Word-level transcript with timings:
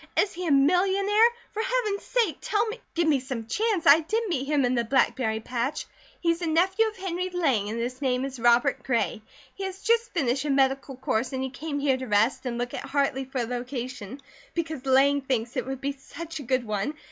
Is 0.17 0.33
he 0.33 0.47
a 0.47 0.51
millionaire? 0.51 1.27
For 1.51 1.61
Heaven's 1.61 2.01
sake 2.03 2.39
tell 2.41 2.65
me" 2.65 2.79
"Give 2.95 3.07
me 3.07 3.19
some 3.19 3.45
chance! 3.45 3.85
I 3.85 3.99
did 3.99 4.27
meet 4.29 4.45
him 4.45 4.65
in 4.65 4.73
the 4.73 4.83
blackberry 4.83 5.39
patch. 5.39 5.85
He's 6.19 6.41
a 6.41 6.47
nephew 6.47 6.87
of 6.87 6.97
Henry 6.97 7.29
Lang 7.29 7.69
and 7.69 7.77
his 7.79 8.01
name 8.01 8.25
is 8.25 8.39
Robert 8.39 8.81
Gray. 8.81 9.21
He 9.53 9.63
has 9.63 9.83
just 9.83 10.11
finished 10.11 10.43
a 10.45 10.49
medical 10.49 10.95
course 10.95 11.33
and 11.33 11.43
he 11.43 11.51
came 11.51 11.77
here 11.77 11.97
to 11.97 12.07
rest 12.07 12.47
and 12.47 12.57
look 12.57 12.73
at 12.73 12.81
Hartley 12.81 13.25
for 13.25 13.41
a 13.41 13.45
location, 13.45 14.19
because 14.55 14.87
Lang 14.87 15.21
thinks 15.21 15.55
it 15.55 15.67
would 15.67 15.81
be 15.81 15.91
such 15.91 16.39
a 16.39 16.49
good 16.49 16.65
one. 16.65 16.95